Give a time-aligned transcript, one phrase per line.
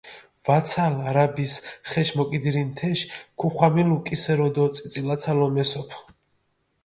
[0.43, 1.57] ვაცალ არაბის
[1.91, 3.11] ხეში მოკიდირინი თეში,
[3.43, 5.97] ქუხვამილუ კისერო დო წიწილაცალო მესოფჷ.